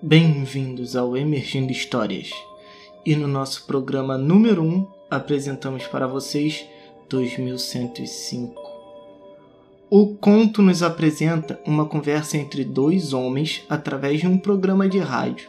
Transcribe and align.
Bem-vindos 0.00 0.94
ao 0.94 1.16
Emergindo 1.16 1.72
Histórias. 1.72 2.30
E 3.04 3.16
no 3.16 3.26
nosso 3.26 3.66
programa 3.66 4.16
número 4.16 4.62
1 4.62 4.86
apresentamos 5.10 5.86
para 5.88 6.06
vocês 6.06 6.64
2105. 7.08 8.62
O 9.90 10.14
conto 10.16 10.62
nos 10.62 10.82
apresenta 10.82 11.60
uma 11.66 11.86
conversa 11.86 12.36
entre 12.36 12.64
dois 12.64 13.12
homens 13.12 13.64
através 13.68 14.20
de 14.20 14.26
um 14.26 14.38
programa 14.38 14.88
de 14.88 14.98
rádio. 14.98 15.48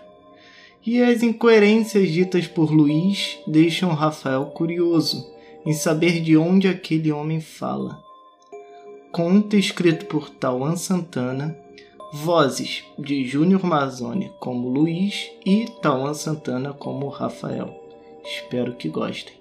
E 0.86 1.04
as 1.04 1.22
incoerências 1.22 2.10
ditas 2.10 2.48
por 2.48 2.72
Luiz 2.72 3.38
deixam 3.46 3.94
Rafael 3.94 4.46
curioso 4.48 5.30
em 5.66 5.74
saber 5.74 6.22
de 6.22 6.36
onde 6.38 6.68
aquele 6.68 7.12
homem 7.12 7.40
fala. 7.40 8.02
Conto 9.12 9.56
escrito 9.56 10.06
por 10.06 10.30
Tauan 10.30 10.76
Santana, 10.76 11.58
vozes 12.12 12.84
de 12.98 13.24
Júnior 13.24 13.64
Mazzoni 13.64 14.32
como 14.40 14.68
Luiz 14.68 15.30
e 15.46 15.66
Tauan 15.82 16.14
Santana 16.14 16.74
como 16.74 17.08
Rafael. 17.08 17.74
Espero 18.24 18.76
que 18.76 18.90
gostem. 18.90 19.38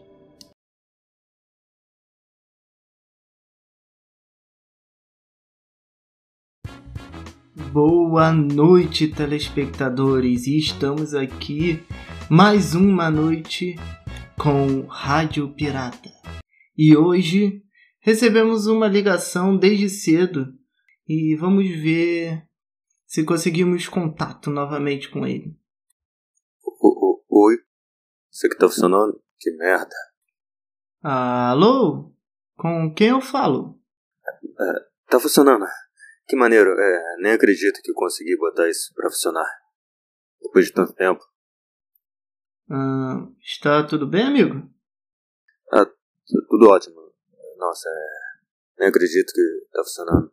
Boa 7.73 8.33
noite, 8.33 9.09
telespectadores, 9.09 10.47
e 10.47 10.59
estamos 10.59 11.15
aqui 11.15 11.83
mais 12.31 12.75
uma 12.75 13.11
noite 13.11 13.77
com 14.39 14.87
Rádio 14.89 15.49
Pirata. 15.55 16.11
E 16.77 16.97
hoje 16.97 17.63
recebemos 18.01 18.67
uma 18.67 18.87
ligação 18.87 19.57
desde 19.57 19.89
cedo 19.89 20.55
e 21.07 21.35
vamos 21.35 21.69
ver 21.69 22.48
se 23.09 23.25
conseguimos 23.25 23.89
contato 23.89 24.51
novamente 24.51 25.11
com 25.11 25.27
ele. 25.27 25.59
Oi? 27.31 27.57
Você 28.31 28.51
que 28.51 28.57
tá 28.59 28.69
funcionando? 28.69 29.19
Que 29.39 29.51
merda. 29.53 29.97
Alô? 31.03 32.15
Com 32.55 32.93
quem 32.95 33.09
eu 33.09 33.23
falo? 33.23 33.81
É, 34.61 34.73
tá 35.09 35.19
funcionando. 35.19 35.65
Que 36.27 36.37
maneiro. 36.37 36.71
É, 36.79 37.17
nem 37.23 37.33
acredito 37.33 37.81
que 37.83 37.91
eu 37.91 37.95
consegui 37.95 38.37
botar 38.37 38.69
isso 38.69 38.93
pra 38.95 39.09
funcionar. 39.09 39.49
Depois 40.43 40.67
de 40.67 40.73
tanto 40.75 40.93
tempo. 40.93 41.25
Ah, 42.71 43.27
está 43.43 43.87
tudo 43.87 44.07
bem, 44.07 44.25
amigo? 44.25 44.71
Ah, 45.73 45.87
tudo 46.51 46.69
ótimo. 46.69 47.11
Nossa, 47.57 47.89
é, 47.89 48.81
nem 48.81 48.89
acredito 48.91 49.33
que 49.33 49.67
tá 49.73 49.83
funcionando. 49.83 50.31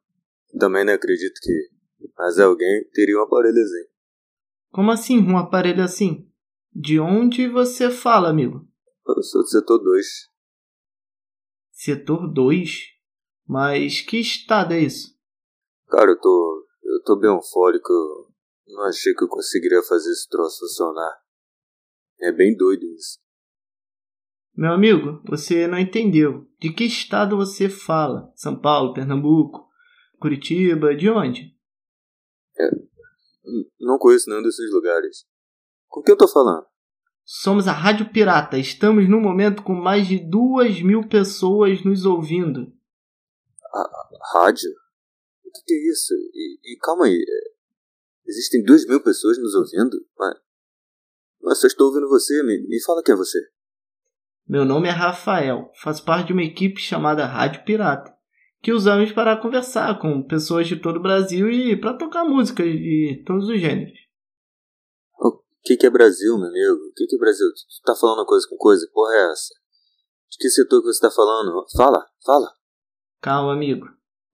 Também 0.60 0.84
nem 0.84 0.96
acredito 0.96 1.40
que 1.42 1.75
mais 2.18 2.40
alguém 2.40 2.88
teria 2.94 3.18
um 3.18 3.24
aparelho 3.24 3.62
assim. 3.62 3.90
Como 4.72 4.92
assim, 4.92 5.20
um 5.20 5.38
aparelho 5.38 5.84
assim? 5.84 6.30
De 6.74 7.00
onde 7.00 7.48
você 7.48 7.90
fala, 7.90 8.30
amigo? 8.30 8.68
Eu 9.08 9.24
sou 9.24 9.42
do 9.42 9.48
setor 9.48 9.80
2. 9.80 10.06
Setor 11.72 12.34
2? 12.34 12.96
Mas 13.48 14.02
que 14.02 14.18
estado 14.18 14.74
é 14.74 14.80
isso? 14.80 15.16
Cara, 15.88 16.12
eu 16.12 16.20
tô. 16.20 16.68
Eu 16.84 17.04
tô 17.04 17.20
bem 17.20 17.30
eufórico. 17.30 17.94
Eu 18.68 18.76
não 18.76 18.86
achei 18.86 19.14
que 19.14 19.24
eu 19.24 19.30
conseguiria 19.30 19.82
fazer 19.84 20.12
esse 20.12 20.28
troço 20.28 20.60
funcionar. 20.60 21.14
É 22.20 22.32
bem 22.32 22.56
doido 22.56 22.84
isso. 22.86 23.20
Meu 24.56 24.72
amigo, 24.72 25.22
você 25.26 25.68
não 25.68 25.78
entendeu. 25.78 26.48
De 26.60 26.72
que 26.74 26.86
estado 26.86 27.38
você 27.38 27.70
fala? 27.70 28.32
São 28.36 28.60
Paulo, 28.60 28.94
Pernambuco, 28.94 29.70
Curitiba, 30.20 30.96
de 30.96 31.10
onde? 31.10 31.55
É, 32.60 32.70
não 33.80 33.98
conheço 33.98 34.30
nenhum 34.30 34.42
desses 34.42 34.72
lugares. 34.72 35.26
Com 35.88 36.02
que 36.02 36.12
eu 36.12 36.18
tô 36.18 36.28
falando? 36.28 36.66
Somos 37.24 37.68
a 37.68 37.72
Rádio 37.72 38.12
Pirata. 38.12 38.58
Estamos 38.58 39.10
no 39.10 39.20
momento 39.20 39.64
com 39.64 39.74
mais 39.74 40.08
de 40.08 40.20
duas 40.20 40.82
mil 40.82 41.08
pessoas 41.08 41.84
nos 41.84 42.06
ouvindo. 42.06 42.72
A, 43.74 44.10
rádio? 44.34 44.70
O 45.44 45.52
que, 45.52 45.62
que, 45.66 45.74
é 45.74 45.90
isso? 45.90 46.14
E, 46.14 46.74
e 46.74 46.78
calma 46.78 47.06
aí. 47.06 47.16
É, 47.16 47.52
existem 48.28 48.64
duas 48.64 48.86
mil 48.86 49.02
pessoas 49.02 49.38
nos 49.38 49.54
ouvindo? 49.56 49.98
Mas, 50.18 50.38
mas 51.42 51.64
eu 51.64 51.68
estou 51.68 51.88
ouvindo 51.88 52.08
você. 52.10 52.42
Me, 52.44 52.68
me 52.68 52.82
fala 52.84 53.04
quem 53.04 53.14
é 53.14 53.18
você. 53.18 53.40
Meu 54.48 54.64
nome 54.64 54.88
é 54.88 54.92
Rafael. 54.92 55.72
Faço 55.82 56.06
parte 56.06 56.28
de 56.28 56.34
uma 56.34 56.44
equipe 56.44 56.80
chamada 56.80 57.26
Rádio 57.26 57.64
Pirata 57.66 58.15
que 58.66 58.74
usamos 58.74 59.12
para 59.12 59.40
conversar 59.40 60.00
com 60.00 60.24
pessoas 60.24 60.68
de 60.68 60.76
todo 60.76 60.98
o 60.98 61.02
Brasil 61.02 61.52
e 61.52 61.80
para 61.80 61.94
tocar 61.94 62.26
música 62.26 62.64
de 62.64 63.24
todos 63.24 63.48
os 63.48 63.62
gêneros. 63.62 63.94
O 65.20 65.40
que, 65.64 65.78
que 65.78 65.86
é 65.86 65.90
Brasil, 65.92 66.36
meu 66.36 66.48
amigo? 66.48 66.74
O 66.74 66.94
que, 66.96 67.06
que 67.06 67.16
é 67.16 67.20
Brasil? 67.20 67.46
Tu 67.46 67.84
tá 67.86 67.94
falando 67.94 68.26
coisa 68.26 68.48
com 68.50 68.58
coisa? 68.58 68.90
Porra 68.92 69.14
é 69.14 69.32
essa? 69.32 69.54
De 70.32 70.38
que 70.40 70.50
setor 70.50 70.82
que 70.82 70.88
você 70.88 71.00
tá 71.00 71.12
falando? 71.12 71.64
Fala, 71.78 72.08
fala. 72.26 72.52
Calma, 73.22 73.54
amigo. 73.54 73.86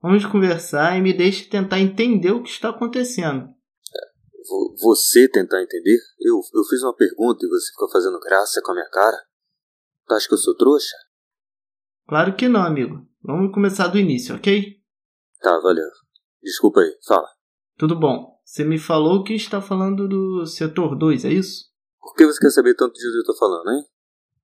Vamos 0.02 0.26
conversar 0.26 0.98
e 0.98 1.02
me 1.02 1.12
deixe 1.12 1.50
tentar 1.50 1.82
entender 1.82 2.32
o 2.32 2.42
que 2.42 2.52
está 2.52 2.70
acontecendo. 2.70 3.50
Você 4.82 5.28
tentar 5.28 5.62
entender? 5.62 6.00
Eu, 6.22 6.40
eu 6.54 6.64
fiz 6.70 6.82
uma 6.84 6.96
pergunta 6.96 7.46
e 7.46 7.50
você 7.50 7.70
ficou 7.72 7.92
fazendo 7.92 8.18
graça 8.22 8.62
com 8.64 8.72
a 8.72 8.76
minha 8.76 8.90
cara? 8.90 9.18
Tu 10.08 10.14
acha 10.14 10.26
que 10.26 10.34
eu 10.36 10.38
sou 10.38 10.56
trouxa? 10.56 10.96
Claro 12.08 12.34
que 12.38 12.48
não, 12.48 12.62
amigo. 12.62 13.11
Vamos 13.24 13.54
começar 13.54 13.88
do 13.88 14.00
início, 14.00 14.36
ok? 14.36 14.82
Tá, 15.40 15.60
valeu. 15.60 15.88
Desculpa 16.42 16.82
aí, 16.82 16.98
fala. 17.06 17.28
Tudo 17.78 17.96
bom. 17.96 18.40
Você 18.44 18.64
me 18.64 18.80
falou 18.80 19.24
que 19.24 19.34
está 19.34 19.62
falando 19.62 20.08
do 20.08 20.46
setor 20.46 20.98
2, 20.98 21.26
é 21.26 21.30
isso? 21.30 21.72
Por 22.00 22.16
que 22.16 22.26
você 22.26 22.40
quer 22.40 22.50
saber 22.50 22.76
tanto 22.76 22.94
de 22.94 23.08
onde 23.08 23.20
eu 23.20 23.24
tô 23.24 23.38
falando, 23.38 23.72
hein? 23.72 23.86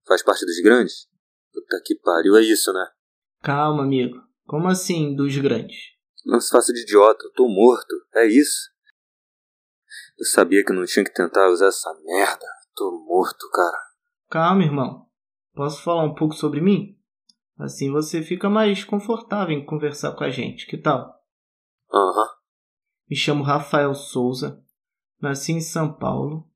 Faz 0.08 0.24
parte 0.24 0.46
dos 0.46 0.60
grandes? 0.62 1.08
Puta 1.52 1.82
que 1.84 1.96
pariu, 1.96 2.38
é 2.38 2.42
isso, 2.42 2.72
né? 2.72 2.88
Calma, 3.42 3.84
amigo. 3.84 4.22
Como 4.46 4.68
assim, 4.68 5.16
dos 5.16 5.36
grandes? 5.38 5.78
Não 6.24 6.40
se 6.40 6.52
faça 6.52 6.72
de 6.72 6.82
idiota, 6.82 7.26
eu 7.26 7.32
tô 7.34 7.48
morto. 7.48 7.96
É 8.14 8.28
isso? 8.28 8.70
Eu 10.20 10.26
sabia 10.26 10.64
que 10.64 10.74
não 10.74 10.86
tinha 10.86 11.04
que 11.04 11.14
tentar 11.14 11.50
usar 11.50 11.68
essa 11.68 11.94
merda. 12.06 12.46
Tô 12.76 12.92
morto, 12.92 13.50
cara. 13.52 13.78
Calma, 14.30 14.64
irmão. 14.64 15.08
Posso 15.56 15.82
falar 15.84 16.04
um 16.04 16.14
pouco 16.14 16.36
sobre 16.36 16.62
mim? 16.62 16.97
Assim 17.58 17.92
você 17.92 18.22
fica 18.22 18.50
mais 18.50 18.84
confortável 18.84 19.58
em 19.58 19.66
conversar 19.66 20.12
com 20.14 20.24
a 20.24 20.30
gente. 20.30 20.68
Que 20.68 20.78
tal? 20.78 21.14
Aham. 21.92 22.22
Uhum. 22.22 22.28
Me 23.10 23.16
chamo 23.16 23.44
Rafael 23.44 23.94
Souza. 23.96 24.64
Nasci 25.20 25.54
em 25.54 25.62
São 25.62 25.92
Paulo 25.92 26.48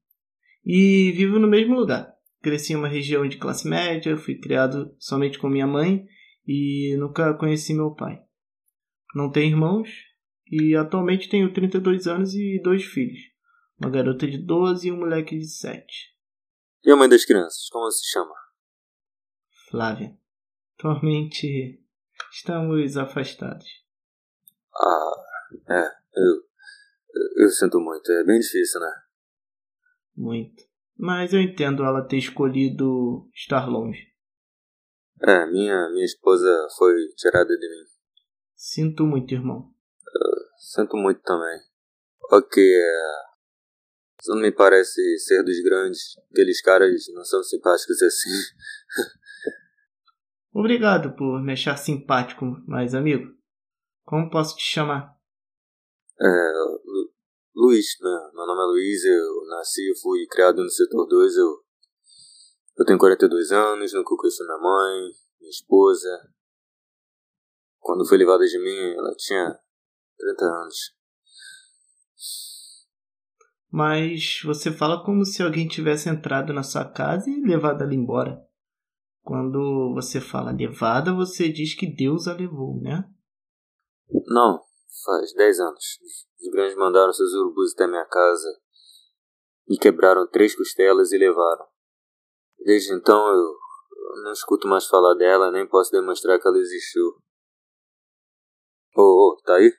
e 0.63 1.11
vivo 1.13 1.39
no 1.39 1.47
mesmo 1.47 1.75
lugar. 1.75 2.13
Cresci 2.41 2.73
em 2.73 2.75
uma 2.75 2.87
região 2.87 3.27
de 3.27 3.37
classe 3.37 3.67
média, 3.67 4.17
fui 4.17 4.35
criado 4.39 4.95
somente 4.99 5.39
com 5.39 5.49
minha 5.49 5.65
mãe 5.65 6.05
e 6.45 6.95
nunca 6.99 7.33
conheci 7.35 7.73
meu 7.73 7.93
pai. 7.95 8.19
Não 9.15 9.31
tenho 9.31 9.51
irmãos 9.51 9.89
e 10.51 10.75
atualmente 10.75 11.29
tenho 11.29 11.53
32 11.53 12.07
anos 12.07 12.33
e 12.35 12.61
dois 12.63 12.83
filhos. 12.83 13.19
Uma 13.79 13.89
garota 13.89 14.27
de 14.27 14.37
12 14.37 14.87
e 14.87 14.91
um 14.91 14.97
moleque 14.97 15.37
de 15.37 15.47
7. 15.47 15.83
E 16.83 16.91
a 16.91 16.95
mãe 16.95 17.09
das 17.09 17.25
crianças, 17.25 17.67
como 17.69 17.89
se 17.89 18.11
chama? 18.11 18.33
Flávia. 19.69 20.20
Atualmente 20.81 21.79
estamos 22.31 22.97
afastados. 22.97 23.67
Ah, 24.75 25.13
é, 25.69 25.91
eu, 26.15 27.43
eu 27.43 27.49
sinto 27.49 27.79
muito, 27.79 28.11
é 28.11 28.23
bem 28.23 28.39
difícil, 28.39 28.81
né? 28.81 28.91
Muito. 30.17 30.63
Mas 30.97 31.33
eu 31.33 31.39
entendo 31.39 31.83
ela 31.83 32.07
ter 32.07 32.17
escolhido 32.17 33.29
estar 33.35 33.69
longe. 33.69 34.07
É, 35.21 35.45
minha, 35.45 35.87
minha 35.91 36.03
esposa 36.05 36.49
foi 36.75 36.95
tirada 37.15 37.55
de 37.55 37.69
mim. 37.69 37.85
Sinto 38.55 39.05
muito, 39.05 39.31
irmão. 39.35 39.71
Eu 40.15 40.31
sinto 40.57 40.97
muito 40.97 41.21
também. 41.21 41.59
Ok, 42.31 42.63
é. 42.63 43.21
Isso 44.19 44.31
não 44.31 44.41
me 44.41 44.51
parece 44.51 45.19
ser 45.19 45.43
dos 45.43 45.61
grandes. 45.61 46.17
Aqueles 46.31 46.59
caras 46.59 47.03
não 47.13 47.23
são 47.23 47.43
simpáticos 47.43 48.01
assim. 48.01 48.31
Obrigado 50.53 51.15
por 51.15 51.41
me 51.41 51.53
achar 51.53 51.77
simpático, 51.77 52.45
mas 52.67 52.93
amigo, 52.93 53.33
como 54.03 54.29
posso 54.29 54.55
te 54.57 54.63
chamar? 54.63 55.15
É, 56.19 56.51
Luiz, 57.55 57.97
meu, 58.01 58.11
né? 58.11 58.31
meu 58.33 58.45
nome 58.45 58.61
é 58.61 58.65
Luiz, 58.65 59.05
eu 59.05 59.45
nasci 59.47 59.81
e 59.81 59.99
fui 60.01 60.25
criado 60.27 60.61
no 60.61 60.69
setor 60.69 61.07
2, 61.07 61.37
eu, 61.37 61.63
eu 62.79 62.85
tenho 62.85 62.99
42 62.99 63.51
anos, 63.51 63.93
nunca 63.93 64.15
conheci 64.17 64.43
minha 64.43 64.57
mãe, 64.57 65.11
minha 65.39 65.49
esposa. 65.49 66.09
Quando 67.79 68.07
foi 68.07 68.17
levada 68.17 68.45
de 68.45 68.59
mim, 68.59 68.93
ela 68.97 69.15
tinha 69.15 69.57
30 70.17 70.45
anos. 70.45 70.75
Mas 73.71 74.41
você 74.43 74.69
fala 74.69 75.03
como 75.03 75.25
se 75.25 75.41
alguém 75.41 75.65
tivesse 75.65 76.09
entrado 76.09 76.51
na 76.51 76.61
sua 76.61 76.83
casa 76.83 77.29
e 77.29 77.41
levado 77.41 77.83
ela 77.83 77.93
embora. 77.93 78.50
Quando 79.23 79.93
você 79.93 80.19
fala 80.19 80.51
levada, 80.51 81.13
você 81.13 81.51
diz 81.51 81.75
que 81.75 81.85
Deus 81.85 82.27
a 82.27 82.33
levou, 82.33 82.81
né? 82.81 83.03
Não, 84.27 84.63
Faz 85.03 85.33
dez 85.33 85.59
anos. 85.59 85.99
Os 86.39 86.51
grandes 86.51 86.75
mandaram 86.75 87.11
seus 87.13 87.33
urubus 87.33 87.73
até 87.73 87.87
minha 87.87 88.05
casa 88.05 88.61
e 89.67 89.77
quebraram 89.77 90.27
três 90.27 90.55
costelas 90.55 91.11
e 91.11 91.17
levaram. 91.17 91.65
Desde 92.59 92.93
então 92.93 93.27
eu 93.27 93.57
não 94.23 94.31
escuto 94.31 94.67
mais 94.67 94.85
falar 94.85 95.15
dela, 95.15 95.51
nem 95.51 95.67
posso 95.67 95.91
demonstrar 95.91 96.39
que 96.39 96.47
ela 96.47 96.57
existiu. 96.57 97.07
Ô, 98.95 99.01
oh, 99.01 99.33
oh, 99.33 99.41
tá 99.43 99.55
aí? 99.55 99.73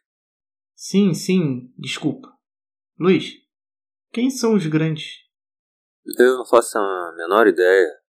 Sim, 0.75 1.15
sim, 1.15 1.73
desculpa. 1.79 2.29
Luiz, 2.99 3.35
quem 4.13 4.31
são 4.31 4.55
os 4.55 4.67
grandes? 4.67 5.19
Eu 6.19 6.39
não 6.39 6.47
faço 6.47 6.79
a 6.79 7.13
menor 7.17 7.47
ideia. 7.47 8.02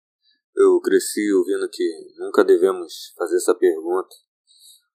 Eu 0.56 0.80
cresci 0.82 1.34
ouvindo 1.34 1.68
que 1.72 1.84
nunca 2.18 2.44
devemos 2.44 3.14
fazer 3.18 3.38
essa 3.38 3.56
pergunta. 3.56 4.16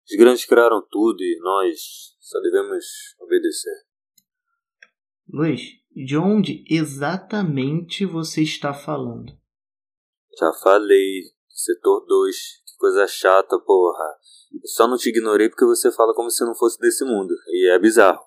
Os 0.09 0.17
grandes 0.17 0.45
criaram 0.45 0.81
tudo 0.89 1.21
e 1.21 1.39
nós 1.41 2.17
só 2.21 2.41
devemos 2.41 2.85
obedecer. 3.21 3.75
Luiz, 5.31 5.61
de 5.95 6.17
onde 6.17 6.65
exatamente 6.71 8.07
você 8.07 8.43
está 8.43 8.73
falando? 8.73 9.33
Já 10.39 10.53
falei, 10.63 11.25
setor 11.49 12.07
2. 12.07 12.37
Que 12.65 12.77
coisa 12.79 13.07
chata, 13.07 13.59
porra. 13.59 14.17
Eu 14.53 14.69
só 14.69 14.87
não 14.87 14.97
te 14.97 15.09
ignorei 15.09 15.49
porque 15.49 15.65
você 15.65 15.91
fala 15.91 16.15
como 16.15 16.31
se 16.31 16.45
não 16.45 16.55
fosse 16.55 16.79
desse 16.79 17.05
mundo. 17.05 17.35
E 17.49 17.71
é 17.71 17.79
bizarro. 17.79 18.23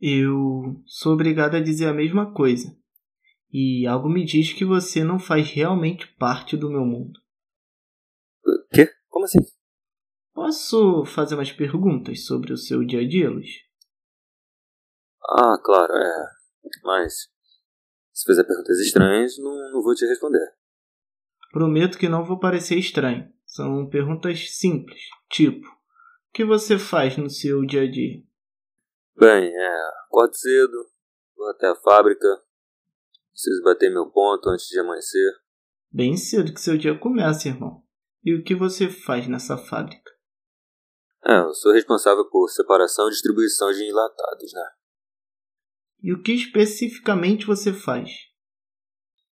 Eu 0.00 0.82
sou 0.86 1.14
obrigado 1.14 1.56
a 1.56 1.60
dizer 1.60 1.88
a 1.88 1.94
mesma 1.94 2.32
coisa. 2.32 2.74
E 3.56 3.86
algo 3.86 4.08
me 4.08 4.24
diz 4.24 4.52
que 4.52 4.64
você 4.64 5.04
não 5.04 5.16
faz 5.16 5.48
realmente 5.48 6.08
parte 6.16 6.56
do 6.56 6.68
meu 6.68 6.84
mundo. 6.84 7.20
Quê? 8.72 8.92
Como 9.08 9.24
assim? 9.24 9.38
Posso 10.34 11.04
fazer 11.04 11.36
umas 11.36 11.52
perguntas 11.52 12.26
sobre 12.26 12.52
o 12.52 12.56
seu 12.56 12.84
dia 12.84 13.02
a 13.02 13.08
dia, 13.08 13.30
Luiz? 13.30 13.48
Ah, 15.22 15.56
claro, 15.62 15.92
é. 15.92 16.30
Mas 16.82 17.30
se 18.12 18.24
fizer 18.26 18.42
perguntas 18.42 18.80
estranhas, 18.80 19.38
não, 19.38 19.54
não 19.70 19.82
vou 19.84 19.94
te 19.94 20.04
responder. 20.04 20.52
Prometo 21.52 21.96
que 21.96 22.08
não 22.08 22.24
vou 22.24 22.40
parecer 22.40 22.76
estranho. 22.76 23.32
São 23.46 23.88
perguntas 23.88 24.50
simples, 24.58 25.00
tipo: 25.30 25.64
o 25.68 26.32
que 26.32 26.44
você 26.44 26.76
faz 26.76 27.16
no 27.16 27.30
seu 27.30 27.64
dia 27.64 27.82
a 27.82 27.88
dia? 27.88 28.20
Bem, 29.16 29.46
é, 29.46 29.88
acordo 30.06 30.34
cedo, 30.34 30.90
vou 31.36 31.48
até 31.50 31.68
a 31.68 31.76
fábrica, 31.76 32.26
preciso 33.34 33.62
bater 33.62 33.90
meu 33.90 34.10
ponto 34.10 34.48
antes 34.48 34.68
de 34.68 34.78
amanhecer. 34.78 35.32
Bem 35.92 36.16
cedo 36.16 36.54
que 36.54 36.60
seu 36.60 36.78
dia 36.78 36.98
começa, 36.98 37.48
irmão. 37.48 37.82
E 38.24 38.34
o 38.34 38.42
que 38.42 38.54
você 38.54 38.88
faz 38.88 39.28
nessa 39.28 39.58
fábrica? 39.58 40.10
É, 41.26 41.40
eu 41.40 41.52
sou 41.52 41.72
responsável 41.72 42.28
por 42.30 42.48
separação 42.48 43.08
e 43.08 43.10
distribuição 43.10 43.70
de 43.72 43.84
enlatados, 43.84 44.52
né? 44.52 44.66
E 46.02 46.12
o 46.12 46.22
que 46.22 46.32
especificamente 46.32 47.46
você 47.46 47.72
faz? 47.72 48.10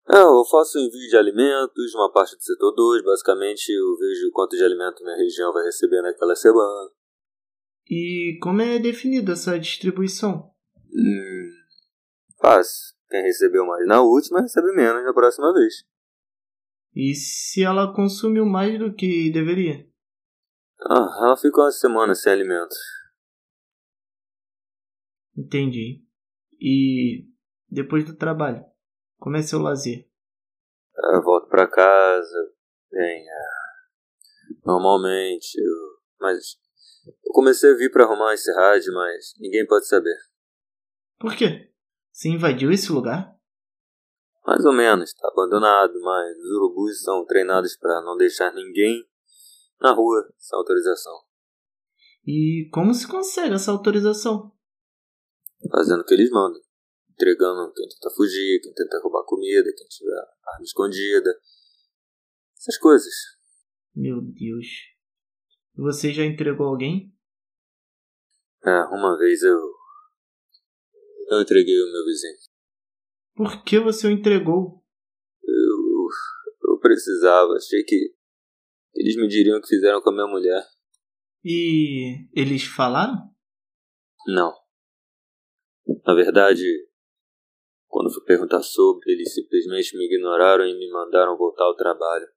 É, 0.07 0.17
eu 0.17 0.43
faço 0.45 0.77
envio 0.77 1.09
de 1.09 1.17
alimentos, 1.17 1.95
uma 1.95 2.11
parte 2.11 2.35
do 2.35 2.41
setor 2.41 2.73
2, 2.73 3.03
basicamente 3.03 3.69
eu 3.69 3.97
vejo 3.97 4.31
quanto 4.31 4.55
de 4.55 4.63
alimento 4.63 5.03
minha 5.03 5.15
região 5.15 5.51
vai 5.51 5.63
receber 5.63 6.01
naquela 6.01 6.35
semana. 6.35 6.91
E 7.87 8.37
como 8.41 8.61
é 8.61 8.79
definida 8.79 9.33
essa 9.33 9.59
distribuição? 9.59 10.51
Hum, 10.91 11.51
fácil. 12.39 12.94
Quem 13.15 13.23
recebeu 13.23 13.65
mais 13.65 13.87
na 13.87 14.01
última 14.01 14.41
recebe 14.41 14.73
menos 14.73 15.05
na 15.05 15.13
próxima 15.13 15.53
vez. 15.53 15.85
E 16.93 17.15
se 17.15 17.63
ela 17.63 17.93
consumiu 17.95 18.45
mais 18.45 18.77
do 18.77 18.93
que 18.93 19.31
deveria? 19.31 19.87
Ah, 20.81 21.07
ela 21.21 21.37
ficou 21.37 21.63
uma 21.63 21.71
semana 21.71 22.13
sem 22.13 22.33
alimento. 22.33 22.75
Entendi. 25.37 26.03
E 26.59 27.25
depois 27.69 28.03
do 28.03 28.17
trabalho, 28.17 28.65
como 29.17 29.37
é 29.37 29.41
seu 29.41 29.59
lazer? 29.59 30.09
Eu 31.13 31.23
volto 31.23 31.47
para 31.47 31.71
casa, 31.71 32.53
bem, 32.91 33.21
é, 33.21 34.57
normalmente, 34.65 35.55
eu, 35.57 35.99
mas 36.19 36.57
eu 37.23 37.31
comecei 37.31 37.71
a 37.71 37.77
vir 37.77 37.89
para 37.93 38.03
arrumar 38.03 38.33
esse 38.33 38.53
rádio, 38.55 38.93
mas 38.93 39.33
ninguém 39.39 39.65
pode 39.65 39.87
saber. 39.87 40.17
Por 41.17 41.33
quê? 41.37 41.73
Você 42.15 42.29
invadiu 42.29 42.71
esse 42.71 42.89
lugar? 42.93 43.37
Mais 44.47 44.63
ou 44.63 44.71
menos, 44.71 45.09
está 45.09 45.27
abandonado, 45.27 45.99
mas 45.99 46.37
os 46.37 46.49
urubus 46.51 47.01
são 47.01 47.25
treinados 47.25 47.75
para 47.75 48.01
não 48.03 48.15
deixar 48.15 48.53
ninguém 48.53 49.05
na 49.81 49.91
rua 49.91 50.25
sem 50.37 50.57
autorização. 50.57 51.13
E 52.25 52.69
como 52.71 52.93
se 52.93 53.05
consegue 53.05 53.55
essa 53.55 53.69
autorização? 53.69 54.49
Fazendo 55.69 55.99
o 55.99 56.05
que 56.05 56.13
eles 56.13 56.29
mandam. 56.29 56.61
Entregando 57.11 57.73
quem 57.73 57.85
tenta 57.85 58.09
fugir, 58.15 58.61
quem 58.61 58.73
tenta 58.73 59.01
roubar 59.03 59.25
comida, 59.25 59.69
quem 59.75 59.87
tiver 59.87 60.17
arma 60.53 60.63
escondida. 60.63 61.37
Essas 62.57 62.77
coisas. 62.77 63.13
Meu 63.93 64.21
Deus. 64.21 64.67
Você 65.75 66.13
já 66.13 66.23
entregou 66.23 66.67
alguém? 66.67 67.13
É, 68.63 68.85
uma 68.85 69.17
vez 69.17 69.43
eu. 69.43 69.59
Eu 71.29 71.41
entreguei 71.41 71.81
o 71.81 71.91
meu 71.91 72.05
vizinho. 72.05 72.35
Por 73.35 73.63
que 73.63 73.79
você 73.79 74.07
o 74.07 74.11
entregou? 74.11 74.83
Eu. 75.43 76.07
Eu 76.71 76.79
precisava, 76.79 77.53
achei 77.53 77.83
que 77.83 78.13
eles 78.95 79.15
me 79.17 79.27
diriam 79.27 79.57
o 79.57 79.61
que 79.61 79.67
fizeram 79.67 80.01
com 80.01 80.09
a 80.09 80.13
minha 80.13 80.27
mulher. 80.27 80.63
E 81.43 82.27
eles 82.33 82.63
falaram? 82.63 83.29
Não. 84.27 84.53
Na 86.05 86.15
verdade, 86.15 86.63
quando 87.87 88.13
fui 88.13 88.23
perguntar 88.23 88.63
sobre, 88.63 89.11
eles 89.11 89.33
simplesmente 89.33 89.95
me 89.97 90.05
ignoraram 90.05 90.65
e 90.65 90.77
me 90.77 90.89
mandaram 90.91 91.37
voltar 91.37 91.65
ao 91.65 91.75
trabalho. 91.75 92.27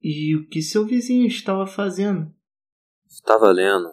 E 0.00 0.36
o 0.36 0.48
que 0.48 0.62
seu 0.62 0.86
vizinho 0.86 1.26
estava 1.26 1.66
fazendo? 1.66 2.32
Estava 3.06 3.50
lendo. 3.50 3.88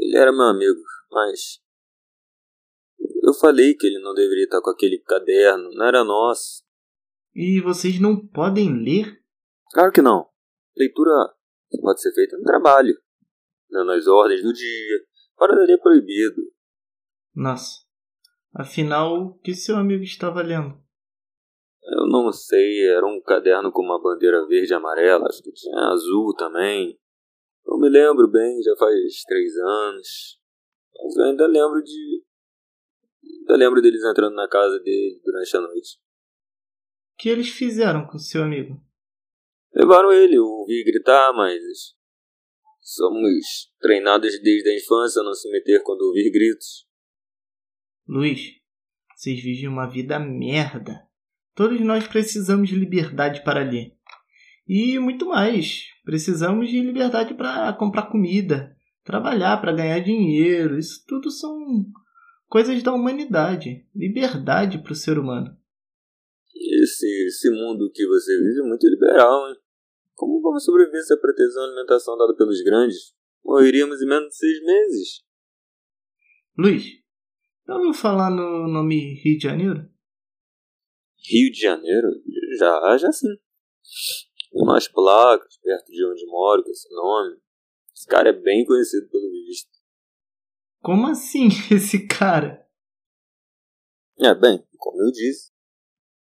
Ele 0.00 0.16
era 0.16 0.32
meu 0.32 0.46
amigo, 0.46 0.80
mas. 1.10 1.62
Eu 3.30 3.34
falei 3.34 3.74
que 3.74 3.86
ele 3.86 4.00
não 4.00 4.12
deveria 4.12 4.42
estar 4.42 4.60
com 4.60 4.70
aquele 4.70 4.98
caderno, 4.98 5.70
não 5.72 5.86
era 5.86 6.02
nosso. 6.02 6.64
E 7.32 7.60
vocês 7.60 8.00
não 8.00 8.26
podem 8.26 8.82
ler? 8.82 9.22
Claro 9.72 9.92
que 9.92 10.02
não. 10.02 10.26
Leitura 10.76 11.12
pode 11.80 12.02
ser 12.02 12.12
feita 12.12 12.36
no 12.36 12.42
trabalho, 12.42 13.00
nas 13.70 14.08
ordens 14.08 14.42
do 14.42 14.52
dia. 14.52 15.04
Fora 15.38 15.54
dali 15.54 15.74
é 15.74 15.78
proibido. 15.78 16.42
Nossa. 17.32 17.84
Afinal, 18.52 19.14
o 19.14 19.38
que 19.38 19.54
seu 19.54 19.76
amigo 19.76 20.02
estava 20.02 20.42
lendo? 20.42 20.76
Eu 21.84 22.08
não 22.08 22.32
sei, 22.32 22.88
era 22.88 23.06
um 23.06 23.22
caderno 23.22 23.70
com 23.70 23.82
uma 23.82 24.02
bandeira 24.02 24.44
verde 24.48 24.72
e 24.72 24.74
amarela, 24.74 25.28
acho 25.28 25.40
que 25.40 25.52
tinha 25.52 25.78
azul 25.86 26.34
também. 26.36 26.98
Não 27.64 27.78
me 27.78 27.88
lembro 27.88 28.26
bem, 28.28 28.60
já 28.60 28.74
faz 28.76 29.22
três 29.22 29.56
anos. 29.56 30.40
Mas 31.00 31.16
eu 31.16 31.24
ainda 31.26 31.46
lembro 31.46 31.80
de. 31.80 32.24
Ainda 33.40 33.56
lembro 33.56 33.80
deles 33.82 34.02
entrando 34.02 34.34
na 34.34 34.48
casa 34.48 34.78
dele 34.80 35.20
durante 35.24 35.56
a 35.56 35.60
noite. 35.60 35.98
O 37.14 37.22
que 37.22 37.28
eles 37.28 37.48
fizeram 37.48 38.06
com 38.06 38.18
seu 38.18 38.42
amigo? 38.42 38.80
Levaram 39.74 40.12
ele, 40.12 40.36
eu 40.36 40.44
ouvi 40.44 40.82
gritar, 40.84 41.32
mas. 41.32 41.98
Somos 42.80 43.70
treinados 43.80 44.40
desde 44.42 44.68
a 44.68 44.76
infância 44.76 45.20
a 45.20 45.24
não 45.24 45.34
se 45.34 45.50
meter 45.50 45.82
quando 45.82 46.02
ouvir 46.02 46.30
gritos. 46.30 46.88
Luiz, 48.08 48.40
vocês 49.14 49.40
vivem 49.40 49.68
uma 49.68 49.86
vida 49.86 50.18
merda. 50.18 51.06
Todos 51.54 51.80
nós 51.80 52.08
precisamos 52.08 52.68
de 52.68 52.74
liberdade 52.74 53.44
para 53.44 53.62
ler. 53.62 53.94
E 54.66 54.98
muito 54.98 55.26
mais. 55.26 55.84
Precisamos 56.04 56.68
de 56.70 56.80
liberdade 56.80 57.34
para 57.34 57.72
comprar 57.74 58.10
comida, 58.10 58.74
trabalhar 59.04 59.60
para 59.60 59.72
ganhar 59.72 60.00
dinheiro. 60.00 60.78
Isso 60.78 61.04
tudo 61.06 61.30
são 61.30 61.84
coisas 62.50 62.82
da 62.82 62.92
humanidade. 62.92 63.86
Liberdade 63.94 64.82
para 64.82 64.92
o 64.92 64.96
ser 64.96 65.18
humano. 65.18 65.56
Esse, 66.54 67.06
esse 67.26 67.48
mundo 67.50 67.90
que 67.94 68.06
você 68.06 68.36
vive 68.36 68.60
é 68.60 68.68
muito 68.68 68.86
liberal, 68.86 69.48
hein? 69.48 69.56
Como 70.14 70.42
vamos 70.42 70.64
sobreviver 70.64 71.02
se 71.02 71.14
a 71.14 71.16
proteção 71.16 71.62
e 71.62 71.66
alimentação 71.68 72.18
dada 72.18 72.36
pelos 72.36 72.60
grandes? 72.62 73.14
Morreríamos 73.42 74.02
em 74.02 74.06
menos 74.06 74.28
de 74.28 74.36
seis 74.36 74.62
meses. 74.62 75.22
Luiz, 76.58 76.84
já 77.66 77.76
ouviu 77.76 77.94
falar 77.94 78.28
no 78.28 78.68
nome 78.68 79.14
Rio 79.22 79.38
de 79.38 79.44
Janeiro? 79.44 79.88
Rio 81.24 81.52
de 81.52 81.60
Janeiro? 81.60 82.08
Já, 82.58 82.98
já 82.98 83.12
sim. 83.12 83.34
Tem 84.50 84.62
umas 84.62 84.88
placas 84.88 85.56
perto 85.62 85.90
de 85.90 86.04
onde 86.04 86.26
moro 86.26 86.62
com 86.62 86.70
esse 86.70 86.92
nome. 86.92 87.38
Esse 87.94 88.06
cara 88.06 88.28
é 88.28 88.32
bem 88.32 88.64
conhecido 88.66 89.08
pelo 89.08 89.30
visto. 89.30 89.79
Como 90.82 91.06
assim, 91.06 91.48
esse 91.70 92.06
cara? 92.06 92.66
É, 94.18 94.34
bem, 94.34 94.66
como 94.76 95.02
eu 95.02 95.10
disse, 95.10 95.50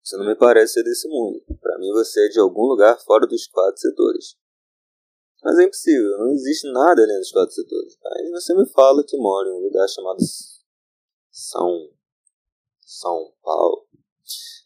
você 0.02 0.16
não 0.16 0.26
me 0.26 0.36
parece 0.36 0.74
ser 0.74 0.84
desse 0.84 1.08
mundo. 1.08 1.42
Para 1.60 1.78
mim 1.78 1.90
você 1.92 2.26
é 2.26 2.28
de 2.28 2.38
algum 2.38 2.62
lugar 2.62 2.98
fora 3.00 3.26
dos 3.26 3.46
quatro 3.46 3.80
setores. 3.80 4.36
Mas 5.42 5.58
é 5.58 5.64
impossível, 5.64 6.18
não 6.18 6.30
existe 6.32 6.70
nada 6.70 7.02
além 7.02 7.18
dos 7.18 7.32
quatro 7.32 7.54
setores. 7.54 7.96
Aí 8.04 8.30
você 8.30 8.54
me 8.54 8.68
fala 8.70 9.04
que 9.04 9.16
mora 9.16 9.48
em 9.48 9.52
um 9.52 9.64
lugar 9.64 9.88
chamado 9.88 10.18
São. 11.30 11.90
São 12.80 13.32
Paulo. 13.42 13.88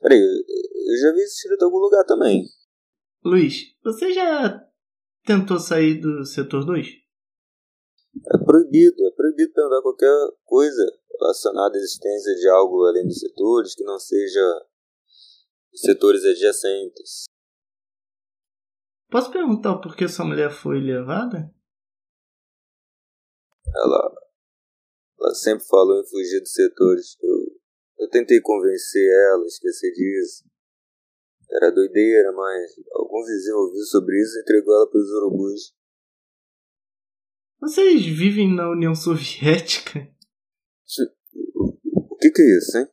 Peraí, 0.00 0.19
eu 0.19 0.97
já 1.00 1.12
vi 1.12 1.23
isso 1.23 1.37
escrito 1.37 1.62
em 1.62 1.64
algum 1.64 1.79
lugar 1.79 2.05
também. 2.05 2.47
Luiz, 3.25 3.75
você 3.83 4.12
já 4.12 4.67
tentou 5.25 5.59
sair 5.59 6.00
do 6.00 6.25
setor 6.25 6.64
2? 6.64 7.03
É 8.16 8.38
proibido, 8.44 9.06
é 9.06 9.11
proibido 9.11 9.52
perguntar 9.52 9.83
qualquer 9.83 10.14
coisa 10.44 10.83
relacionada 11.18 11.76
à 11.76 11.78
existência 11.78 12.35
de 12.35 12.49
algo 12.49 12.85
além 12.87 13.06
dos 13.06 13.18
setores 13.18 13.75
que 13.75 13.85
não 13.85 13.99
seja 13.99 14.66
setores 15.75 16.25
adjacentes. 16.25 17.25
Posso 19.11 19.30
perguntar 19.30 19.78
por 19.78 19.97
que 19.97 20.09
sua 20.09 20.25
mulher 20.25 20.50
foi 20.50 20.80
levada? 20.80 21.52
Ela, 23.76 24.14
ela 25.21 25.35
sempre 25.35 25.64
falou 25.66 26.00
em 26.00 26.06
fugir 26.06 26.40
dos 26.40 26.52
setores. 26.52 27.16
Eu, 27.21 27.61
eu 27.99 28.09
tentei 28.11 28.40
convencer 28.40 29.09
ela 29.33 29.44
esquecer 29.47 29.92
disso. 29.92 30.44
Era 31.50 31.71
doideira, 31.71 32.33
mas 32.33 32.75
algum 32.92 33.25
vizinho 33.25 33.56
ouviu 33.56 33.83
sobre 33.85 34.21
isso 34.21 34.38
e 34.38 34.42
entregou 34.42 34.75
ela 34.75 34.90
para 34.90 35.00
os 35.00 35.11
urubus. 35.11 35.75
Vocês 37.64 38.04
vivem 38.04 38.54
na 38.54 38.68
União 38.68 38.94
Soviética? 38.94 40.06
O 41.94 42.16
que, 42.16 42.30
que 42.30 42.42
é 42.42 42.59
isso, 42.59 42.76
hein? 42.76 42.87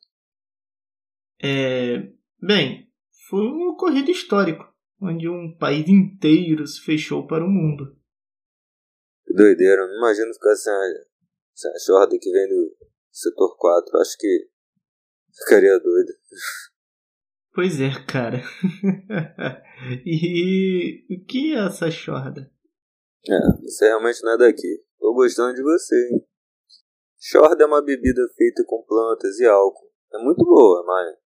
É. 1.44 1.98
Bem, 2.42 2.90
foi 3.28 3.48
um 3.48 3.68
ocorrido 3.72 4.10
histórico, 4.10 4.64
onde 5.02 5.28
um 5.28 5.58
país 5.58 5.90
inteiro 5.90 6.66
se 6.66 6.80
fechou 6.80 7.28
para 7.28 7.44
o 7.44 7.50
mundo. 7.50 8.00
Que 9.26 9.34
doideira, 9.34 9.86
não 9.86 9.98
imagino 9.98 10.34
ficar 10.34 10.56
sem 10.56 10.72
a, 10.72 11.06
sem 11.54 11.70
a 11.70 11.80
shorda 11.80 12.18
que 12.18 12.32
vem 12.32 12.48
do 12.48 12.74
setor 13.12 13.58
4. 13.58 14.00
Acho 14.00 14.18
que 14.18 14.50
ficaria 15.38 15.78
doido. 15.80 16.14
Pois 17.54 17.82
é, 17.82 17.90
cara. 18.08 18.42
e 20.06 21.06
o 21.10 21.26
que 21.26 21.54
é 21.54 21.66
essa 21.68 21.92
shorda? 21.92 22.50
É, 23.28 23.62
você 23.62 23.86
realmente 23.86 24.24
não 24.24 24.34
é 24.34 24.38
daqui. 24.38 24.84
Tô 25.00 25.14
gostando 25.14 25.54
de 25.56 25.62
você, 25.62 25.96
hein? 26.10 26.26
Shorda 27.20 27.64
é 27.64 27.68
uma 27.68 27.82
bebida 27.82 28.22
feita 28.36 28.64
com 28.66 28.84
plantas 28.84 29.40
e 29.40 29.46
álcool. 29.46 29.92
É 30.14 30.18
muito 30.18 30.44
boa, 30.44 30.84
mas 30.86 31.18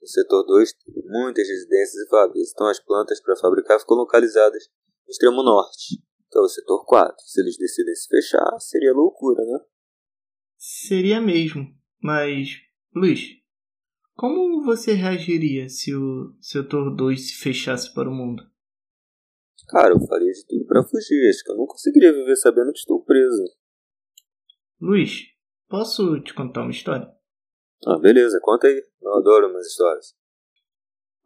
no 0.00 0.06
setor 0.06 0.44
2 0.44 0.72
tem 0.72 1.02
muitas 1.04 1.46
residências 1.48 2.06
e 2.06 2.08
fábricas, 2.08 2.50
então 2.52 2.66
as 2.68 2.80
plantas 2.80 3.20
para 3.20 3.36
fabricar 3.36 3.80
ficam 3.80 3.96
localizadas 3.96 4.68
no 5.06 5.10
extremo 5.10 5.42
norte, 5.42 5.96
que 6.30 6.38
é 6.38 6.40
o 6.40 6.48
setor 6.48 6.84
4. 6.84 7.14
Se 7.26 7.40
eles 7.40 7.56
decidem 7.56 7.94
se 7.94 8.08
fechar, 8.08 8.58
seria 8.60 8.92
loucura, 8.92 9.44
né? 9.44 9.58
Seria 10.56 11.20
mesmo, 11.20 11.66
mas, 12.00 12.50
Luiz, 12.94 13.20
como 14.14 14.62
você 14.62 14.92
reagiria 14.92 15.68
se 15.68 15.94
o 15.94 16.36
setor 16.40 16.94
2 16.94 17.28
se 17.28 17.34
fechasse 17.34 17.92
para 17.92 18.08
o 18.08 18.14
mundo? 18.14 18.44
Cara, 19.72 19.94
eu 19.94 20.06
faria 20.06 20.30
de 20.30 20.46
tudo 20.46 20.66
para 20.66 20.84
fugir. 20.84 21.30
Acho 21.30 21.42
que 21.42 21.50
eu 21.50 21.56
não 21.56 21.66
conseguiria 21.66 22.12
viver 22.12 22.36
sabendo 22.36 22.72
que 22.72 22.78
estou 22.78 23.02
preso. 23.02 23.42
Luiz, 24.78 25.22
posso 25.66 26.20
te 26.20 26.34
contar 26.34 26.60
uma 26.60 26.70
história? 26.70 27.08
Ah, 27.86 27.98
beleza, 27.98 28.38
conta 28.42 28.66
aí. 28.66 28.84
Eu 29.00 29.14
adoro 29.14 29.48
umas 29.48 29.66
histórias. 29.66 30.14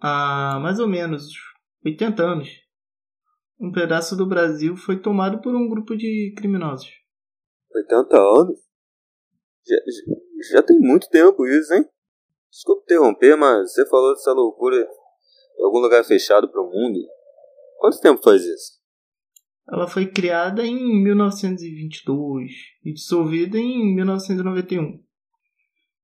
Há 0.00 0.60
mais 0.62 0.78
ou 0.78 0.86
menos 0.86 1.24
80 1.84 2.22
anos, 2.22 2.48
um 3.60 3.72
pedaço 3.72 4.14
do 4.14 4.28
Brasil 4.28 4.76
foi 4.76 5.00
tomado 5.00 5.40
por 5.40 5.52
um 5.52 5.68
grupo 5.68 5.96
de 5.96 6.32
criminosos. 6.36 6.88
80 7.74 8.16
anos? 8.16 8.60
Já, 9.66 9.76
já, 9.76 10.58
já 10.58 10.62
tem 10.62 10.78
muito 10.78 11.08
tempo 11.08 11.44
isso, 11.48 11.74
hein? 11.74 11.84
Desculpa 12.48 12.82
interromper, 12.84 13.36
mas 13.36 13.72
você 13.72 13.84
falou 13.88 14.14
dessa 14.14 14.32
loucura 14.32 14.76
em 15.58 15.64
algum 15.64 15.80
lugar 15.80 16.04
fechado 16.04 16.48
para 16.48 16.62
o 16.62 16.70
mundo. 16.70 17.15
Quanto 17.78 18.00
tempo 18.00 18.22
faz 18.22 18.42
isso? 18.44 18.76
Ela 19.68 19.88
foi 19.88 20.06
criada 20.06 20.64
em 20.64 21.02
1922 21.02 22.52
e 22.84 22.92
dissolvida 22.92 23.58
em 23.58 23.94
1991. 23.94 25.02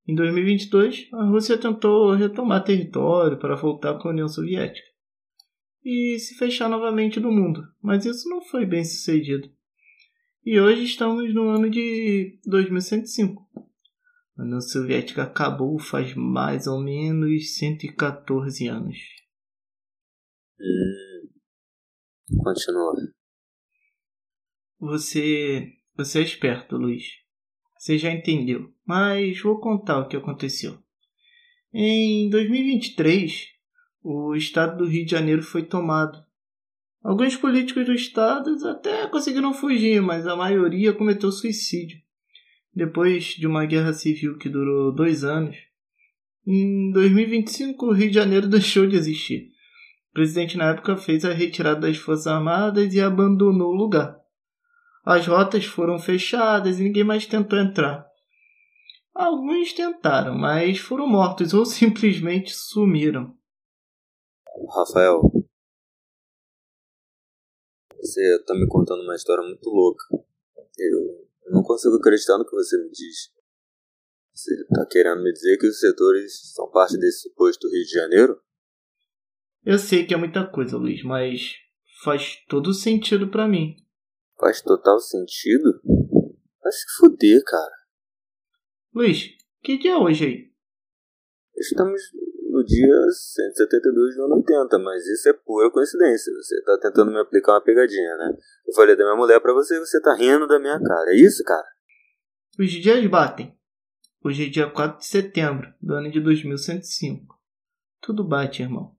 Em 0.08 0.14
2022, 0.16 1.08
a 1.12 1.24
Rússia 1.26 1.56
tentou 1.56 2.12
retomar 2.12 2.64
território 2.64 3.38
para 3.38 3.54
voltar 3.54 3.98
com 3.98 4.08
a 4.08 4.10
União 4.10 4.28
Soviética 4.28 4.92
e 5.84 6.18
se 6.18 6.34
fechar 6.36 6.68
novamente 6.68 7.20
do 7.20 7.30
mundo, 7.30 7.62
mas 7.80 8.04
isso 8.04 8.28
não 8.28 8.42
foi 8.42 8.66
bem 8.66 8.84
sucedido. 8.84 9.48
E 10.44 10.58
hoje 10.58 10.82
estamos 10.82 11.32
no 11.32 11.48
ano 11.48 11.70
de 11.70 12.40
2105. 12.44 13.48
A 14.36 14.42
União 14.42 14.60
Soviética 14.60 15.22
acabou 15.22 15.78
faz 15.78 16.14
mais 16.16 16.66
ou 16.66 16.82
menos 16.82 17.56
114 17.58 18.66
anos. 18.66 18.98
Continua. 22.38 22.94
Você. 24.78 25.72
Você 25.96 26.20
é 26.20 26.22
esperto, 26.22 26.76
Luiz. 26.76 27.04
Você 27.78 27.98
já 27.98 28.10
entendeu. 28.10 28.72
Mas 28.86 29.40
vou 29.40 29.60
contar 29.60 29.98
o 30.00 30.08
que 30.08 30.16
aconteceu. 30.16 30.78
Em 31.72 32.30
2023, 32.30 33.48
o 34.02 34.34
estado 34.34 34.78
do 34.78 34.88
Rio 34.88 35.04
de 35.04 35.10
Janeiro 35.10 35.42
foi 35.42 35.62
tomado. 35.64 36.22
Alguns 37.02 37.36
políticos 37.36 37.84
do 37.84 37.92
estado 37.92 38.56
até 38.68 39.08
conseguiram 39.08 39.52
fugir, 39.52 40.00
mas 40.00 40.26
a 40.26 40.36
maioria 40.36 40.92
cometeu 40.92 41.32
suicídio 41.32 42.02
depois 42.74 43.24
de 43.24 43.46
uma 43.46 43.66
guerra 43.66 43.92
civil 43.92 44.38
que 44.38 44.48
durou 44.48 44.94
dois 44.94 45.24
anos, 45.24 45.56
em 46.46 46.90
2025 46.92 47.86
o 47.86 47.92
Rio 47.92 48.08
de 48.08 48.14
Janeiro 48.14 48.48
deixou 48.48 48.86
de 48.86 48.96
existir. 48.96 49.51
O 50.12 50.14
presidente 50.14 50.58
na 50.58 50.72
época 50.72 50.94
fez 50.94 51.24
a 51.24 51.32
retirada 51.32 51.80
das 51.80 51.96
Forças 51.96 52.26
Armadas 52.26 52.92
e 52.92 53.00
abandonou 53.00 53.70
o 53.70 53.74
lugar. 53.74 54.20
As 55.02 55.26
rotas 55.26 55.64
foram 55.64 55.98
fechadas 55.98 56.78
e 56.78 56.82
ninguém 56.82 57.02
mais 57.02 57.24
tentou 57.24 57.58
entrar. 57.58 58.06
Alguns 59.14 59.72
tentaram, 59.72 60.34
mas 60.36 60.78
foram 60.78 61.06
mortos 61.06 61.54
ou 61.54 61.64
simplesmente 61.66 62.54
sumiram. 62.54 63.34
Rafael, 64.68 65.22
você 67.98 68.20
está 68.36 68.52
me 68.52 68.68
contando 68.68 69.02
uma 69.04 69.16
história 69.16 69.42
muito 69.42 69.70
louca. 69.70 70.04
Eu 70.78 71.26
não 71.52 71.62
consigo 71.62 71.96
acreditar 71.96 72.36
no 72.36 72.44
que 72.44 72.54
você 72.54 72.76
me 72.76 72.90
diz. 72.90 73.32
Você 74.34 74.52
está 74.60 74.84
querendo 74.90 75.22
me 75.22 75.32
dizer 75.32 75.56
que 75.56 75.66
os 75.66 75.80
setores 75.80 76.52
são 76.52 76.70
parte 76.70 76.98
desse 76.98 77.22
suposto 77.22 77.66
Rio 77.66 77.82
de 77.82 77.92
Janeiro? 77.92 78.38
Eu 79.64 79.78
sei 79.78 80.04
que 80.04 80.12
é 80.12 80.16
muita 80.16 80.44
coisa, 80.44 80.76
Luiz, 80.76 81.04
mas 81.04 81.54
faz 82.02 82.36
todo 82.48 82.74
sentido 82.74 83.28
para 83.28 83.46
mim. 83.46 83.76
Faz 84.36 84.60
total 84.60 84.98
sentido? 84.98 85.80
Vai 86.60 86.72
se 86.72 86.84
fuder, 86.98 87.40
cara. 87.44 87.76
Luiz, 88.92 89.28
que 89.62 89.78
dia 89.78 89.92
é 89.92 89.96
hoje 89.96 90.24
aí? 90.24 90.52
Estamos 91.56 92.00
no 92.50 92.64
dia 92.64 93.08
172 93.10 94.16
do 94.16 94.24
ano 94.24 94.36
80, 94.36 94.78
mas 94.80 95.06
isso 95.06 95.28
é 95.28 95.32
pura 95.32 95.70
coincidência. 95.70 96.32
Você 96.34 96.60
tá 96.64 96.78
tentando 96.82 97.12
me 97.12 97.20
aplicar 97.20 97.52
uma 97.52 97.62
pegadinha, 97.62 98.16
né? 98.16 98.36
Eu 98.66 98.74
falei 98.74 98.96
da 98.96 99.04
minha 99.04 99.16
mulher 99.16 99.40
para 99.40 99.54
você 99.54 99.76
e 99.76 99.80
você 99.80 100.00
tá 100.00 100.14
rindo 100.14 100.48
da 100.48 100.58
minha 100.58 100.80
cara. 100.82 101.10
É 101.12 101.16
isso, 101.16 101.44
cara? 101.44 101.68
Os 102.58 102.68
dias 102.68 103.06
batem. 103.06 103.56
Hoje 104.24 104.46
é 104.46 104.48
dia 104.48 104.68
4 104.68 104.98
de 104.98 105.06
setembro 105.06 105.72
do 105.80 105.94
ano 105.94 106.10
de 106.10 106.20
2105. 106.20 107.36
Tudo 108.00 108.26
bate, 108.26 108.62
irmão. 108.62 108.96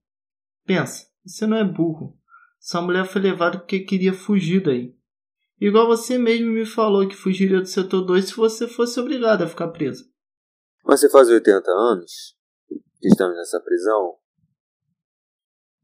Pensa, 0.65 1.07
você 1.25 1.45
não 1.45 1.57
é 1.57 1.63
burro. 1.63 2.17
Sua 2.59 2.81
mulher 2.81 3.05
foi 3.05 3.21
levada 3.21 3.59
porque 3.59 3.81
queria 3.81 4.13
fugir 4.13 4.63
daí. 4.63 4.95
Igual 5.59 5.87
você 5.87 6.17
mesmo 6.17 6.47
me 6.47 6.65
falou 6.65 7.07
que 7.07 7.15
fugiria 7.15 7.59
do 7.59 7.67
setor 7.67 8.01
2 8.01 8.25
se 8.25 8.35
você 8.35 8.67
fosse 8.67 8.99
obrigado 8.99 9.43
a 9.43 9.47
ficar 9.47 9.69
preso. 9.69 10.05
Mas 10.85 10.99
você 10.99 11.09
faz 11.09 11.29
80 11.29 11.71
anos? 11.71 12.33
que 13.03 13.09
estamos 13.09 13.35
nessa 13.35 13.59
prisão, 13.59 14.17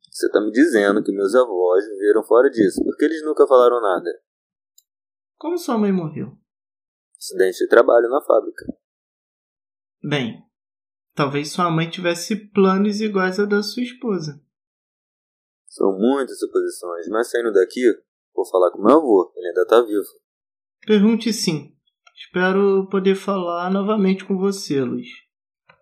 você 0.09 0.27
está 0.27 0.39
me 0.39 0.51
dizendo 0.51 1.03
que 1.03 1.11
meus 1.11 1.35
avós 1.35 1.85
viveram 1.85 2.23
fora 2.23 2.49
disso, 2.49 2.81
porque 2.81 3.03
eles 3.03 3.21
nunca 3.25 3.45
falaram 3.45 3.81
nada. 3.81 4.09
Como 5.37 5.57
sua 5.57 5.77
mãe 5.77 5.91
morreu? 5.91 6.37
Acidente 7.17 7.57
de 7.57 7.67
trabalho 7.67 8.09
na 8.09 8.21
fábrica. 8.21 8.65
Bem, 10.01 10.41
talvez 11.13 11.51
sua 11.51 11.69
mãe 11.69 11.89
tivesse 11.89 12.37
planos 12.37 13.01
iguais 13.01 13.37
a 13.37 13.45
da 13.45 13.61
sua 13.61 13.83
esposa. 13.83 14.41
São 15.69 15.97
muitas 15.97 16.39
suposições, 16.39 17.07
mas 17.09 17.29
saindo 17.29 17.53
daqui, 17.53 17.83
vou 18.33 18.45
falar 18.49 18.71
com 18.71 18.81
meu 18.81 18.97
avô, 18.97 19.31
ele 19.35 19.47
ainda 19.47 19.61
está 19.61 19.81
vivo. 19.81 20.07
Pergunte 20.85 21.31
sim. 21.31 21.75
Espero 22.15 22.87
poder 22.89 23.15
falar 23.15 23.71
novamente 23.71 24.25
com 24.25 24.37
você, 24.37 24.81
Luiz. 24.81 25.07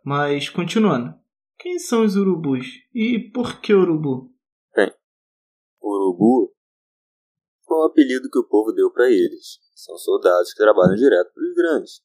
Mas, 0.03 0.50
continuando. 0.50 1.15
Quem 1.58 1.79
são 1.79 2.03
os 2.03 2.15
urubus? 2.15 2.67
E 2.94 3.32
por 3.34 3.60
que 3.60 3.74
urubu? 3.74 4.32
Bem, 4.75 4.94
urubu 5.82 6.53
Qual 7.63 7.82
o 7.82 7.86
apelido 7.86 8.29
que 8.29 8.38
o 8.39 8.48
povo 8.48 8.72
deu 8.74 8.91
para 8.91 9.10
eles? 9.10 9.60
São 9.74 9.98
soldados 9.98 10.53
que 10.53 10.62
trabalham 10.62 10.96
direto 10.96 11.34
para 11.34 11.44
os 11.44 11.56
grandes. 11.56 12.01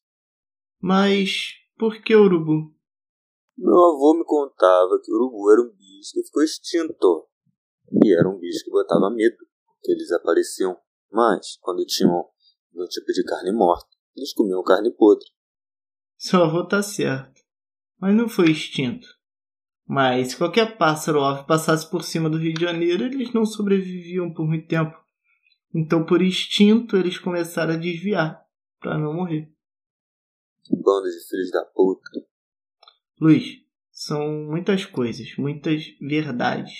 Mas 0.80 1.52
por 1.78 2.00
que 2.02 2.14
urubu? 2.14 2.74
Meu 3.58 3.76
avô 3.76 4.14
me 4.18 4.24
contava 4.24 4.98
que 5.02 5.12
o 5.12 5.14
urubu 5.16 5.50
era 5.52 5.62
um 5.62 5.76
bicho 5.76 6.12
que 6.14 6.24
ficou 6.24 6.42
extinto. 6.42 7.28
E 7.92 8.14
era 8.14 8.28
um 8.28 8.38
bicho 8.38 8.64
que 8.64 8.70
botava 8.70 9.11
medo, 9.11 9.37
porque 9.66 9.92
eles 9.92 10.11
apareciam. 10.12 10.78
Mas, 11.11 11.58
quando 11.61 11.84
tinham 11.84 12.26
um 12.75 12.87
tipo 12.87 13.12
de 13.12 13.22
carne 13.25 13.52
morta, 13.52 13.88
eles 14.16 14.32
comiam 14.32 14.62
carne 14.62 14.90
podre. 14.90 15.26
Seu 16.16 16.42
avô 16.42 16.66
tá 16.66 16.82
certo. 16.82 17.42
Mas 18.00 18.14
não 18.14 18.28
foi 18.28 18.50
extinto. 18.50 19.06
Mas 19.87 20.28
se 20.28 20.37
qualquer 20.37 20.78
pássaro 20.78 21.18
ou 21.18 21.25
ave 21.25 21.46
passasse 21.46 21.88
por 21.90 22.02
cima 22.02 22.30
do 22.30 22.38
Rio 22.38 22.54
de 22.54 22.62
Janeiro, 22.62 23.04
eles 23.04 23.32
não 23.32 23.44
sobreviviam 23.44 24.32
por 24.32 24.46
muito 24.46 24.66
tempo. 24.66 24.96
Então, 25.75 26.04
por 26.06 26.22
instinto, 26.22 26.96
eles 26.96 27.18
começaram 27.18 27.75
a 27.75 27.78
desviar 27.78 28.42
para 28.80 28.99
não 28.99 29.12
morrer. 29.14 29.52
Bando 30.70 31.08
de 31.08 31.28
filhos 31.28 31.50
da 31.50 31.64
puta. 31.64 32.11
Luiz, 33.20 33.62
são 33.90 34.46
muitas 34.46 34.84
coisas, 34.84 35.37
muitas 35.37 35.84
verdades. 36.00 36.72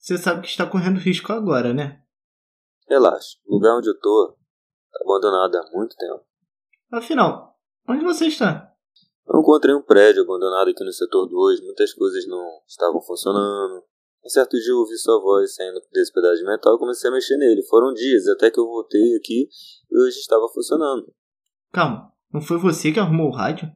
Você 0.00 0.16
sabe 0.16 0.40
que 0.40 0.48
está 0.48 0.64
correndo 0.64 0.98
risco 0.98 1.30
agora, 1.30 1.74
né? 1.74 2.02
Relaxa, 2.88 3.36
o 3.46 3.54
lugar 3.54 3.76
onde 3.76 3.90
eu 3.90 4.00
tô 4.00 4.34
tá 4.90 4.98
abandonado 5.04 5.54
há 5.56 5.70
muito 5.76 5.94
tempo. 5.94 6.24
Afinal, 6.90 7.54
onde 7.86 8.02
você 8.02 8.26
está? 8.26 8.72
Eu 9.28 9.40
encontrei 9.40 9.74
um 9.74 9.82
prédio 9.82 10.22
abandonado 10.22 10.70
aqui 10.70 10.82
no 10.82 10.90
setor 10.90 11.28
2, 11.28 11.60
muitas 11.60 11.92
coisas 11.92 12.26
não 12.26 12.62
estavam 12.66 13.00
funcionando. 13.02 13.84
Um 14.24 14.28
certo 14.28 14.56
dia 14.56 14.72
eu 14.72 14.78
ouvi 14.78 14.96
sua 14.96 15.20
voz 15.20 15.54
saindo 15.54 15.80
desse 15.92 16.12
pedaço 16.12 16.38
de 16.38 16.44
metal 16.44 16.76
e 16.76 16.78
comecei 16.78 17.10
a 17.10 17.12
mexer 17.12 17.36
nele. 17.36 17.62
Foram 17.68 17.92
dias 17.92 18.26
até 18.28 18.50
que 18.50 18.58
eu 18.58 18.66
voltei 18.66 19.16
aqui 19.16 19.48
e 19.90 19.98
hoje 20.02 20.18
estava 20.18 20.48
funcionando. 20.48 21.12
Calma, 21.72 22.10
não 22.32 22.40
foi 22.40 22.58
você 22.58 22.90
que 22.90 22.98
arrumou 22.98 23.28
o 23.28 23.34
rádio? 23.34 23.70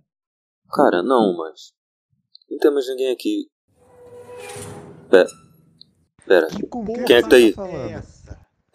Cara, 0.73 1.03
não, 1.03 1.37
mas. 1.37 1.75
Não 2.51 2.59
tem 2.59 2.73
mais 2.73 2.89
ninguém 2.89 3.13
aqui. 3.13 3.51
Pera. 5.11 5.44
Pera. 6.27 6.49
Quem 7.07 7.17
é 7.17 7.23
que 7.23 7.29
tá 7.29 7.37
aí? 7.37 7.55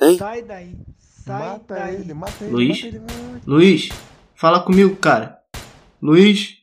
Hein? 0.01 0.17
Sai 0.17 0.41
daí. 0.43 0.77
Sai 0.97 1.39
Mata 1.53 1.75
daí. 1.75 1.95
ele, 1.95 2.13
mata 2.13 2.43
ele. 2.43 2.51
Luiz? 2.53 2.83
mata 2.83 2.87
ele. 2.87 3.01
Luiz, 3.45 3.89
fala 4.35 4.59
comigo, 4.61 4.95
cara. 4.95 5.39
Luiz? 6.01 6.58